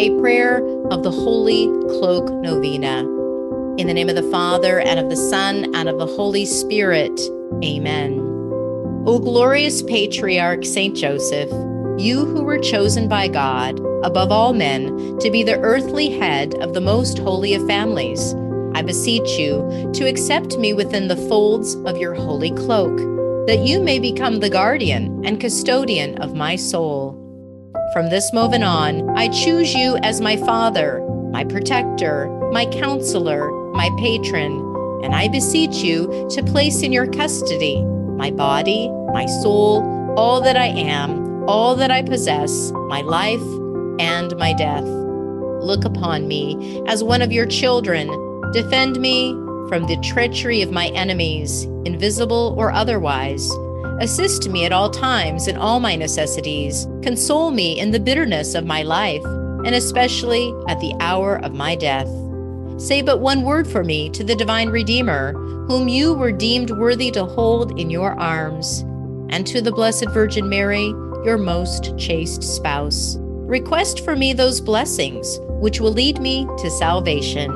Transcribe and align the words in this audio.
a 0.00 0.18
prayer 0.18 0.64
of 0.86 1.02
the 1.02 1.10
Holy 1.10 1.66
Cloak 1.90 2.32
Novena. 2.32 3.00
In 3.76 3.86
the 3.86 3.92
name 3.92 4.08
of 4.08 4.14
the 4.14 4.30
Father, 4.30 4.80
and 4.80 4.98
of 4.98 5.10
the 5.10 5.16
Son, 5.16 5.74
and 5.74 5.90
of 5.90 5.98
the 5.98 6.06
Holy 6.06 6.46
Spirit. 6.46 7.20
Amen. 7.62 8.18
O 9.04 9.18
glorious 9.18 9.82
patriarch 9.82 10.64
Saint 10.64 10.96
Joseph, 10.96 11.50
you 12.00 12.24
who 12.24 12.42
were 12.42 12.58
chosen 12.58 13.08
by 13.08 13.28
God, 13.28 13.78
above 14.02 14.32
all 14.32 14.54
men, 14.54 15.18
to 15.18 15.30
be 15.30 15.42
the 15.42 15.60
earthly 15.60 16.08
head 16.08 16.54
of 16.62 16.72
the 16.72 16.80
most 16.80 17.18
holy 17.18 17.52
of 17.52 17.66
families, 17.66 18.34
I 18.74 18.80
beseech 18.80 19.28
you 19.32 19.90
to 19.92 20.08
accept 20.08 20.56
me 20.56 20.72
within 20.72 21.08
the 21.08 21.28
folds 21.28 21.74
of 21.74 21.98
your 21.98 22.14
holy 22.14 22.52
cloak, 22.52 22.96
that 23.46 23.66
you 23.66 23.78
may 23.78 23.98
become 23.98 24.40
the 24.40 24.48
guardian 24.48 25.22
and 25.26 25.38
custodian 25.38 26.16
of 26.22 26.34
my 26.34 26.56
soul. 26.56 27.29
From 27.92 28.08
this 28.08 28.32
moment 28.32 28.62
on, 28.62 29.18
I 29.18 29.26
choose 29.26 29.74
you 29.74 29.96
as 30.04 30.20
my 30.20 30.36
Father, 30.36 31.00
my 31.32 31.42
protector, 31.42 32.28
my 32.52 32.66
counselor, 32.66 33.50
my 33.72 33.90
patron, 33.98 34.52
and 35.02 35.12
I 35.12 35.26
beseech 35.26 35.78
you 35.78 36.28
to 36.30 36.42
place 36.44 36.82
in 36.82 36.92
your 36.92 37.08
custody 37.08 37.82
my 37.82 38.30
body, 38.30 38.88
my 39.12 39.26
soul, 39.26 40.14
all 40.16 40.40
that 40.42 40.56
I 40.56 40.66
am, 40.66 41.42
all 41.48 41.74
that 41.74 41.90
I 41.90 42.02
possess, 42.02 42.70
my 42.70 43.00
life, 43.00 43.40
and 43.98 44.36
my 44.36 44.52
death. 44.52 44.84
Look 44.84 45.84
upon 45.84 46.28
me 46.28 46.82
as 46.86 47.02
one 47.02 47.22
of 47.22 47.32
your 47.32 47.46
children. 47.46 48.06
Defend 48.52 49.00
me 49.00 49.32
from 49.68 49.86
the 49.88 49.96
treachery 50.04 50.62
of 50.62 50.70
my 50.70 50.88
enemies, 50.88 51.64
invisible 51.84 52.54
or 52.56 52.70
otherwise 52.70 53.50
Assist 54.00 54.48
me 54.48 54.64
at 54.64 54.72
all 54.72 54.88
times 54.88 55.46
in 55.46 55.58
all 55.58 55.78
my 55.78 55.94
necessities. 55.94 56.86
Console 57.02 57.50
me 57.50 57.78
in 57.78 57.90
the 57.90 58.00
bitterness 58.00 58.54
of 58.54 58.64
my 58.64 58.82
life, 58.82 59.22
and 59.22 59.74
especially 59.74 60.54
at 60.68 60.80
the 60.80 60.94
hour 61.00 61.36
of 61.44 61.52
my 61.52 61.74
death. 61.74 62.08
Say 62.78 63.02
but 63.02 63.20
one 63.20 63.42
word 63.42 63.68
for 63.68 63.84
me 63.84 64.08
to 64.10 64.24
the 64.24 64.34
divine 64.34 64.70
Redeemer, 64.70 65.34
whom 65.68 65.86
you 65.86 66.14
were 66.14 66.32
deemed 66.32 66.70
worthy 66.70 67.10
to 67.10 67.26
hold 67.26 67.78
in 67.78 67.90
your 67.90 68.18
arms, 68.18 68.80
and 69.28 69.46
to 69.46 69.60
the 69.60 69.70
Blessed 69.70 70.08
Virgin 70.14 70.48
Mary, 70.48 70.86
your 71.22 71.36
most 71.36 71.94
chaste 71.98 72.42
spouse. 72.42 73.18
Request 73.20 74.02
for 74.02 74.16
me 74.16 74.32
those 74.32 74.62
blessings 74.62 75.38
which 75.60 75.78
will 75.78 75.92
lead 75.92 76.18
me 76.20 76.46
to 76.56 76.70
salvation. 76.70 77.50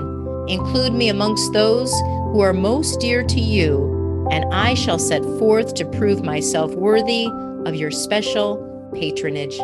Include 0.48 0.92
me 0.92 1.08
amongst 1.08 1.54
those 1.54 1.90
who 2.32 2.40
are 2.40 2.52
most 2.52 3.00
dear 3.00 3.24
to 3.24 3.40
you 3.40 4.03
and 4.30 4.44
I 4.52 4.74
shall 4.74 4.98
set 4.98 5.22
forth 5.38 5.74
to 5.74 5.84
prove 5.84 6.22
myself 6.22 6.74
worthy 6.74 7.26
of 7.66 7.74
your 7.74 7.90
special 7.90 8.56
patronage. 8.94 9.58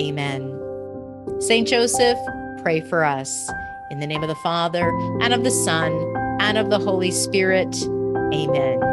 Amen. 0.00 0.58
Saint 1.40 1.68
Joseph, 1.68 2.18
pray 2.62 2.80
for 2.80 3.04
us. 3.04 3.50
In 3.90 4.00
the 4.00 4.06
name 4.06 4.22
of 4.22 4.28
the 4.28 4.34
Father, 4.36 4.88
and 5.20 5.34
of 5.34 5.44
the 5.44 5.50
Son, 5.50 5.92
and 6.40 6.56
of 6.56 6.70
the 6.70 6.78
Holy 6.78 7.10
Spirit. 7.10 7.76
Amen. 8.32 8.91